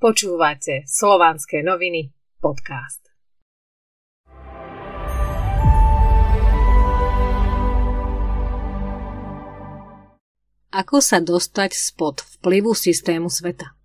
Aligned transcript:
Počúvate 0.00 0.88
Slovanské 0.88 1.60
noviny 1.60 2.08
podcast. 2.40 3.04
Ako 10.72 11.04
sa 11.04 11.20
dostať 11.20 11.76
spod 11.76 12.24
vplyvu 12.24 12.72
systému 12.72 13.28
sveta? 13.28 13.76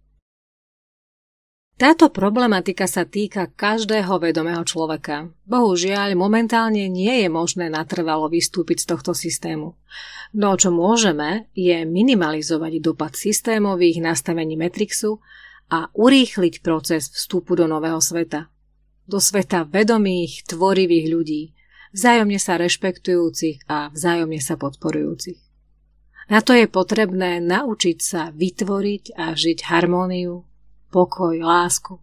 Táto 1.75 2.07
problematika 2.07 2.87
sa 2.87 3.03
týka 3.03 3.51
každého 3.51 4.15
vedomého 4.15 4.63
človeka. 4.63 5.35
Bohužiaľ, 5.43 6.15
momentálne 6.15 6.87
nie 6.87 7.11
je 7.11 7.27
možné 7.27 7.67
natrvalo 7.67 8.31
vystúpiť 8.31 8.87
z 8.87 8.95
tohto 8.95 9.11
systému. 9.11 9.75
No 10.31 10.55
čo 10.55 10.71
môžeme, 10.71 11.51
je 11.51 11.83
minimalizovať 11.83 12.79
dopad 12.79 13.19
systémových 13.19 13.99
nastavení 13.99 14.55
Matrixu 14.55 15.19
a 15.69 15.89
urýchliť 15.93 16.61
proces 16.61 17.09
vstupu 17.09 17.57
do 17.57 17.65
nového 17.65 18.01
sveta. 18.01 18.49
Do 19.05 19.21
sveta 19.21 19.65
vedomých, 19.69 20.45
tvorivých 20.49 21.05
ľudí, 21.13 21.41
vzájomne 21.93 22.41
sa 22.41 22.57
rešpektujúcich 22.57 23.69
a 23.69 23.93
vzájomne 23.93 24.41
sa 24.41 24.57
podporujúcich. 24.57 25.39
Na 26.25 26.41
to 26.41 26.57
je 26.57 26.65
potrebné 26.65 27.37
naučiť 27.37 27.97
sa 28.01 28.33
vytvoriť 28.33 29.13
a 29.13 29.37
žiť 29.37 29.69
harmóniu, 29.69 30.41
pokoj, 30.89 31.37
lásku 31.37 32.01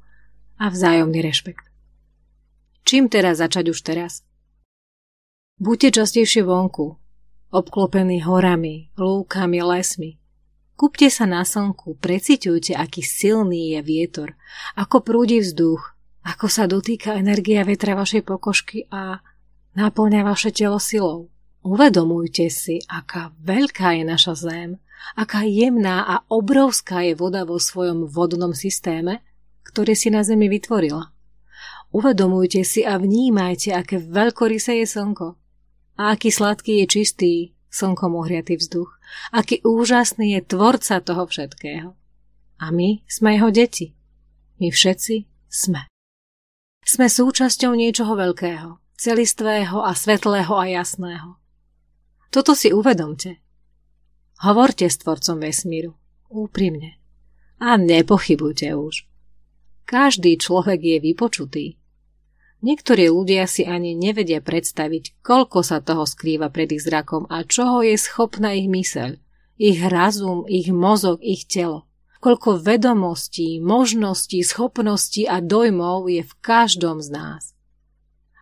a 0.62 0.70
vzájomný 0.70 1.18
rešpekt. 1.18 1.66
Čím 2.86 3.10
teraz 3.10 3.42
začať 3.42 3.74
už 3.74 3.82
teraz? 3.82 4.22
Buďte 5.58 6.02
častejšie 6.02 6.46
vonku, 6.46 6.98
obklopení 7.50 8.22
horami, 8.22 8.94
lúkami, 8.94 9.58
lesmi. 9.58 10.21
Kúpte 10.74 11.12
sa 11.12 11.28
na 11.28 11.44
slnku, 11.46 12.00
preciťujte, 12.00 12.74
aký 12.74 13.04
silný 13.04 13.76
je 13.76 13.80
vietor, 13.84 14.34
ako 14.74 15.04
prúdi 15.04 15.38
vzduch, 15.38 15.94
ako 16.26 16.46
sa 16.48 16.64
dotýka 16.70 17.18
energia 17.18 17.62
vetra 17.62 17.94
vašej 17.94 18.22
pokožky 18.24 18.88
a 18.90 19.20
naplňa 19.78 20.20
vaše 20.26 20.50
telo 20.50 20.78
silou. 20.82 21.28
Uvedomujte 21.62 22.50
si, 22.50 22.82
aká 22.90 23.30
veľká 23.38 23.94
je 24.00 24.04
naša 24.06 24.34
Zem, 24.34 24.82
aká 25.14 25.46
jemná 25.46 26.02
a 26.02 26.14
obrovská 26.26 27.06
je 27.06 27.14
voda 27.14 27.46
vo 27.46 27.62
svojom 27.62 28.10
vodnom 28.10 28.50
systéme, 28.50 29.22
ktorý 29.62 29.94
si 29.94 30.10
na 30.10 30.26
Zemi 30.26 30.50
vytvorila. 30.50 31.14
Uvedomujte 31.94 32.64
si 32.66 32.82
a 32.82 32.98
vnímajte, 32.98 33.76
aké 33.76 34.00
veľkorysé 34.02 34.82
je 34.82 34.86
slnko 34.88 35.38
a 36.00 36.02
aký 36.16 36.32
sladký 36.32 36.82
je 36.82 36.86
čistý 36.88 37.32
slnkom 37.72 38.14
ohriatý 38.20 38.60
vzduch, 38.60 39.00
aký 39.32 39.64
úžasný 39.64 40.36
je 40.36 40.40
tvorca 40.44 41.00
toho 41.00 41.24
všetkého. 41.24 41.96
A 42.60 42.70
my 42.70 43.02
sme 43.08 43.34
jeho 43.34 43.50
deti. 43.50 43.96
My 44.60 44.70
všetci 44.70 45.26
sme. 45.50 45.88
Sme 46.84 47.10
súčasťou 47.10 47.74
niečoho 47.74 48.14
veľkého, 48.14 48.78
celistvého 48.94 49.82
a 49.82 49.96
svetlého 49.96 50.54
a 50.54 50.70
jasného. 50.70 51.40
Toto 52.30 52.54
si 52.54 52.70
uvedomte. 52.70 53.42
Hovorte 54.46 54.86
s 54.86 55.02
tvorcom 55.02 55.42
vesmíru. 55.42 55.94
Úprimne. 56.32 57.02
A 57.62 57.76
nepochybujte 57.78 58.74
už. 58.74 59.06
Každý 59.84 60.38
človek 60.38 60.80
je 60.80 60.98
vypočutý. 60.98 61.66
Niektorí 62.62 63.10
ľudia 63.10 63.50
si 63.50 63.66
ani 63.66 63.98
nevedia 63.98 64.38
predstaviť, 64.38 65.18
koľko 65.26 65.66
sa 65.66 65.82
toho 65.82 66.06
skrýva 66.06 66.46
pred 66.46 66.70
ich 66.70 66.86
zrakom 66.86 67.26
a 67.26 67.42
čoho 67.42 67.82
je 67.82 67.98
schopná 67.98 68.54
ich 68.54 68.70
myseľ, 68.70 69.18
ich 69.58 69.82
razum, 69.82 70.46
ich 70.46 70.70
mozog, 70.70 71.18
ich 71.26 71.50
telo. 71.50 71.90
Koľko 72.22 72.62
vedomostí, 72.62 73.58
možností, 73.58 74.46
schopností 74.46 75.26
a 75.26 75.42
dojmov 75.42 76.06
je 76.06 76.22
v 76.22 76.32
každom 76.38 77.02
z 77.02 77.10
nás. 77.10 77.42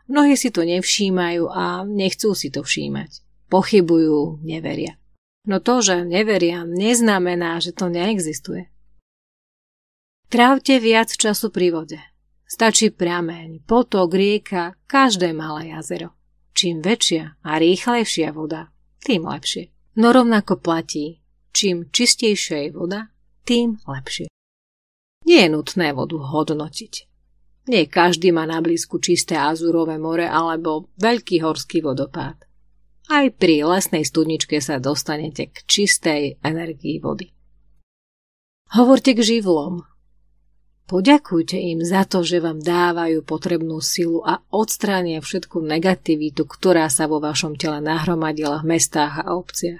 Mnohí 0.04 0.36
si 0.36 0.52
to 0.52 0.68
nevšímajú 0.68 1.48
a 1.48 1.88
nechcú 1.88 2.36
si 2.36 2.52
to 2.52 2.60
všímať. 2.60 3.24
Pochybujú, 3.48 4.44
neveria. 4.44 5.00
No 5.48 5.64
to, 5.64 5.80
že 5.80 6.04
neveria, 6.04 6.68
neznamená, 6.68 7.56
že 7.64 7.72
to 7.72 7.88
neexistuje. 7.88 8.68
Trávte 10.28 10.76
viac 10.76 11.08
času 11.08 11.48
pri 11.48 11.72
vode. 11.72 11.98
Stačí 12.50 12.90
prameň, 12.90 13.62
potok, 13.62 14.10
rieka, 14.10 14.74
každé 14.90 15.30
malé 15.30 15.70
jazero. 15.70 16.18
Čím 16.50 16.82
väčšia 16.82 17.38
a 17.46 17.62
rýchlejšia 17.62 18.34
voda, 18.34 18.74
tým 19.06 19.22
lepšie. 19.22 19.70
No 20.02 20.10
rovnako 20.10 20.58
platí, 20.58 21.22
čím 21.54 21.86
čistejšia 21.94 22.66
je 22.66 22.70
voda, 22.74 23.00
tým 23.46 23.78
lepšie. 23.86 24.26
Nie 25.30 25.46
je 25.46 25.54
nutné 25.54 25.94
vodu 25.94 26.18
hodnotiť. 26.18 26.94
Nie 27.70 27.86
každý 27.86 28.34
má 28.34 28.50
na 28.50 28.58
blízku 28.58 28.98
čisté 28.98 29.38
azurové 29.38 29.94
more 30.02 30.26
alebo 30.26 30.90
veľký 30.98 31.46
horský 31.46 31.86
vodopád. 31.86 32.50
Aj 33.14 33.26
pri 33.30 33.62
lesnej 33.62 34.02
studničke 34.02 34.58
sa 34.58 34.82
dostanete 34.82 35.54
k 35.54 35.56
čistej 35.70 36.42
energii 36.42 36.98
vody. 36.98 37.30
Hovorte 38.74 39.14
k 39.14 39.22
živlom. 39.22 39.86
Poďakujte 40.90 41.54
im 41.54 41.86
za 41.86 42.02
to, 42.02 42.26
že 42.26 42.42
vám 42.42 42.58
dávajú 42.58 43.22
potrebnú 43.22 43.78
silu 43.78 44.26
a 44.26 44.42
odstránia 44.50 45.22
všetku 45.22 45.62
negativitu, 45.62 46.42
ktorá 46.42 46.90
sa 46.90 47.06
vo 47.06 47.22
vašom 47.22 47.54
tele 47.54 47.78
nahromadila 47.78 48.58
v 48.58 48.74
mestách 48.74 49.22
a 49.22 49.38
obciach. 49.38 49.78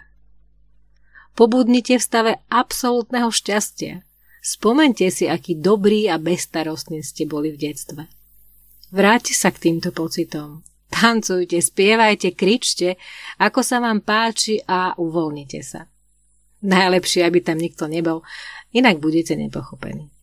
Pobudnite 1.35 1.99
v 1.99 2.07
stave 2.07 2.33
absolútneho 2.47 3.27
šťastia. 3.27 4.07
Spomente 4.39 5.03
si, 5.11 5.27
aký 5.27 5.59
dobrý 5.59 6.07
a 6.07 6.15
bezstarostný 6.15 7.03
ste 7.03 7.27
boli 7.27 7.51
v 7.51 7.59
detstve. 7.59 8.07
Vráťte 8.95 9.35
sa 9.35 9.51
k 9.51 9.67
týmto 9.67 9.91
pocitom 9.91 10.63
Tancujte, 10.91 11.59
spievajte, 11.59 12.39
kričte, 12.39 12.99
ako 13.43 13.67
sa 13.67 13.83
vám 13.83 14.03
páči 14.07 14.63
a 14.63 14.95
uvoľnite 14.95 15.59
sa. 15.63 15.91
Najlepšie, 16.63 17.27
aby 17.27 17.43
tam 17.43 17.59
nikto 17.59 17.91
nebol, 17.91 18.23
inak 18.71 19.03
budete 19.03 19.35
nepochopení. 19.35 20.20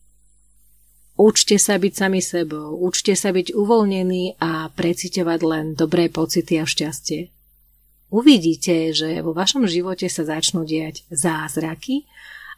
Učte 1.18 1.58
sa 1.58 1.82
byť 1.82 1.92
sami 1.98 2.22
sebou, 2.22 2.78
učte 2.78 3.18
sa 3.18 3.34
byť 3.34 3.50
uvoľnení 3.50 4.38
a 4.38 4.70
preciťovať 4.70 5.40
len 5.42 5.74
dobré 5.74 6.06
pocity 6.06 6.62
a 6.62 6.64
šťastie. 6.64 7.34
Uvidíte, 8.14 8.94
že 8.94 9.18
vo 9.26 9.34
vašom 9.34 9.66
živote 9.66 10.06
sa 10.06 10.22
začnú 10.22 10.62
diať 10.62 11.02
zázraky 11.10 12.06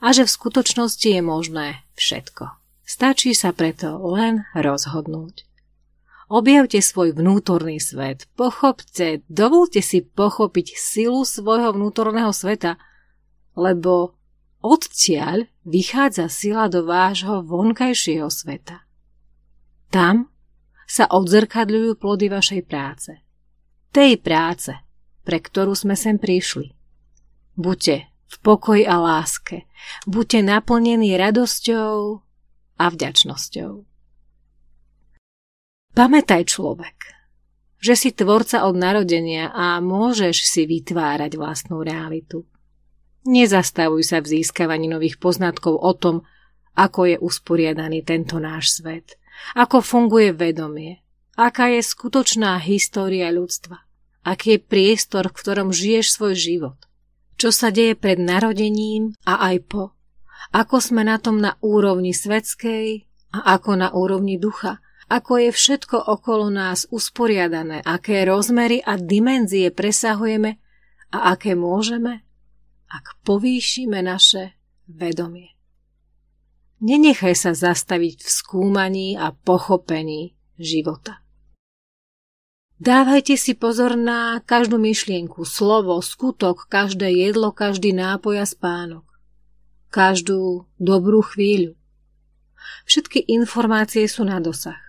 a 0.04 0.12
že 0.12 0.28
v 0.28 0.34
skutočnosti 0.36 1.08
je 1.08 1.22
možné 1.24 1.80
všetko. 1.96 2.52
Stačí 2.84 3.32
sa 3.32 3.56
preto 3.56 3.96
len 4.12 4.44
rozhodnúť. 4.52 5.48
Objavte 6.28 6.84
svoj 6.84 7.16
vnútorný 7.16 7.80
svet, 7.80 8.28
pochopte, 8.36 9.24
dovolte 9.32 9.80
si 9.80 10.04
pochopiť 10.04 10.76
silu 10.76 11.24
svojho 11.24 11.72
vnútorného 11.74 12.30
sveta, 12.30 12.76
lebo 13.56 14.19
odtiaľ 14.60 15.48
vychádza 15.64 16.28
sila 16.28 16.68
do 16.68 16.84
vášho 16.84 17.44
vonkajšieho 17.44 18.28
sveta. 18.28 18.84
Tam 19.90 20.30
sa 20.86 21.06
odzrkadľujú 21.10 21.98
plody 21.98 22.26
vašej 22.30 22.62
práce. 22.66 23.10
Tej 23.90 24.22
práce, 24.22 24.70
pre 25.22 25.38
ktorú 25.42 25.74
sme 25.74 25.94
sem 25.98 26.18
prišli. 26.18 26.74
Buďte 27.54 28.10
v 28.30 28.36
pokoji 28.42 28.86
a 28.86 28.98
láske. 28.98 29.66
Buďte 30.06 30.46
naplnení 30.46 31.14
radosťou 31.18 32.22
a 32.78 32.84
vďačnosťou. 32.86 33.72
Pamätaj 35.90 36.42
človek, 36.46 36.96
že 37.82 37.98
si 37.98 38.10
tvorca 38.14 38.62
od 38.66 38.78
narodenia 38.78 39.50
a 39.50 39.82
môžeš 39.82 40.46
si 40.46 40.62
vytvárať 40.70 41.34
vlastnú 41.34 41.82
realitu. 41.82 42.46
Nezastavuj 43.26 44.02
sa 44.06 44.18
v 44.24 44.40
získavaní 44.40 44.88
nových 44.88 45.20
poznatkov 45.20 45.76
o 45.76 45.92
tom, 45.92 46.24
ako 46.72 47.14
je 47.14 47.16
usporiadaný 47.20 48.00
tento 48.06 48.40
náš 48.40 48.80
svet, 48.80 49.20
ako 49.52 49.84
funguje 49.84 50.32
vedomie, 50.32 51.04
aká 51.36 51.68
je 51.68 51.84
skutočná 51.84 52.56
história 52.64 53.28
ľudstva, 53.28 53.84
aký 54.24 54.56
je 54.56 54.64
priestor, 54.64 55.28
v 55.28 55.36
ktorom 55.36 55.68
žiješ 55.68 56.16
svoj 56.16 56.34
život, 56.38 56.78
čo 57.36 57.52
sa 57.52 57.68
deje 57.68 57.92
pred 57.98 58.16
narodením 58.16 59.12
a 59.28 59.52
aj 59.52 59.56
po, 59.68 59.84
ako 60.56 60.76
sme 60.80 61.04
na 61.04 61.20
tom 61.20 61.44
na 61.44 61.60
úrovni 61.60 62.16
svetskej 62.16 63.04
a 63.36 63.38
ako 63.58 63.70
na 63.76 63.88
úrovni 63.92 64.40
ducha– 64.40 64.80
ako 65.10 65.42
je 65.42 65.50
všetko 65.50 65.98
okolo 66.06 66.54
nás 66.54 66.86
usporiadané, 66.94 67.82
aké 67.82 68.22
rozmery 68.22 68.78
a 68.78 68.94
dimenzie 68.94 69.74
presahujeme 69.74 70.62
a 71.10 71.34
aké 71.34 71.58
môžeme, 71.58 72.22
ak 72.90 73.22
povýšime 73.22 74.02
naše 74.02 74.58
vedomie. 74.90 75.54
Nenechaj 76.82 77.36
sa 77.38 77.52
zastaviť 77.54 78.24
v 78.24 78.28
skúmaní 78.28 79.08
a 79.14 79.30
pochopení 79.30 80.34
života. 80.58 81.22
Dávajte 82.80 83.36
si 83.36 83.52
pozor 83.52 83.92
na 84.00 84.40
každú 84.40 84.80
myšlienku, 84.80 85.44
slovo, 85.44 86.00
skutok, 86.00 86.64
každé 86.64 87.12
jedlo, 87.12 87.52
každý 87.52 87.92
nápoj 87.92 88.40
a 88.40 88.46
spánok. 88.48 89.04
Každú 89.92 90.64
dobrú 90.80 91.20
chvíľu. 91.20 91.76
Všetky 92.88 93.28
informácie 93.36 94.08
sú 94.08 94.24
na 94.24 94.40
dosah. 94.40 94.80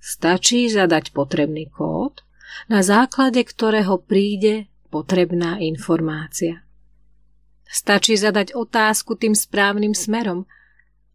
Stačí 0.00 0.64
zadať 0.72 1.12
potrebný 1.12 1.68
kód, 1.68 2.24
na 2.72 2.80
základe 2.80 3.44
ktorého 3.44 4.00
príde 4.00 4.72
potrebná 4.88 5.60
informácia. 5.60 6.64
Stačí 7.72 8.20
zadať 8.20 8.52
otázku 8.52 9.16
tým 9.16 9.32
správnym 9.32 9.96
smerom 9.96 10.44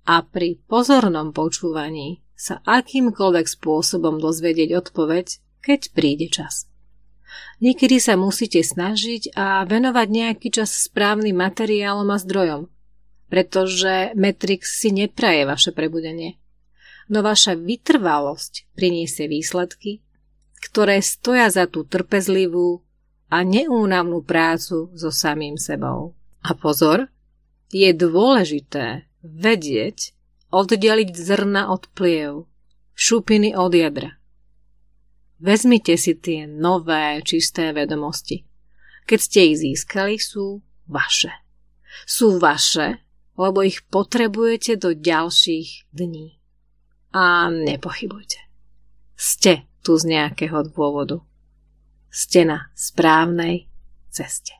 a 0.09 0.25
pri 0.25 0.57
pozornom 0.65 1.30
počúvaní 1.30 2.25
sa 2.33 2.65
akýmkoľvek 2.65 3.45
spôsobom 3.45 4.18
dozvedieť 4.18 4.74
odpoveď, 4.74 5.38
keď 5.62 5.81
príde 5.94 6.33
čas. 6.33 6.65
Niekedy 7.62 8.01
sa 8.01 8.18
musíte 8.18 8.57
snažiť 8.65 9.38
a 9.38 9.69
venovať 9.69 10.07
nejaký 10.09 10.50
čas 10.50 10.74
správnym 10.74 11.38
materiálom 11.38 12.09
a 12.09 12.18
zdrojom, 12.18 12.65
pretože 13.30 14.18
Matrix 14.18 14.81
si 14.81 14.89
nepraje 14.89 15.45
vaše 15.45 15.69
prebudenie. 15.69 16.42
No 17.06 17.21
vaša 17.21 17.54
vytrvalosť 17.54 18.74
priniesie 18.74 19.30
výsledky, 19.30 20.01
ktoré 20.57 21.06
stoja 21.06 21.54
za 21.54 21.69
tú 21.69 21.86
trpezlivú 21.86 22.81
a 23.30 23.45
neúnavnú 23.45 24.25
prácu 24.25 24.89
so 24.98 25.13
samým 25.13 25.62
sebou. 25.62 26.17
A 26.44 26.54
pozor, 26.54 27.07
je 27.72 27.92
dôležité 27.92 29.07
vedieť 29.24 30.16
oddeliť 30.51 31.10
zrna 31.16 31.68
od 31.72 31.92
pliev, 31.92 32.48
šupiny 32.95 33.51
od 33.56 33.74
jadra. 33.75 34.16
Vezmite 35.38 35.94
si 36.01 36.18
tie 36.18 36.50
nové, 36.50 37.22
čisté 37.22 37.69
vedomosti. 37.69 38.42
Keď 39.06 39.19
ste 39.22 39.39
ich 39.54 39.57
získali, 39.62 40.18
sú 40.18 40.66
vaše. 40.89 41.30
Sú 42.10 42.42
vaše, 42.42 43.06
lebo 43.38 43.62
ich 43.62 43.86
potrebujete 43.86 44.81
do 44.81 44.98
ďalších 44.98 45.94
dní. 45.94 46.42
A 47.13 47.54
nepochybujte. 47.54 48.42
Ste 49.13 49.69
tu 49.86 49.95
z 49.95 50.10
nejakého 50.10 50.66
dôvodu. 50.74 51.22
Ste 52.10 52.50
na 52.50 52.60
správnej 52.74 53.69
ceste. 54.10 54.57